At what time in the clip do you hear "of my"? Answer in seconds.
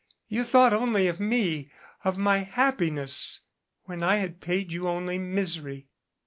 2.03-2.39